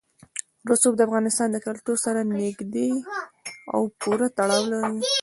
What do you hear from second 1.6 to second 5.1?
کلتور سره نږدې او پوره تړاو لري.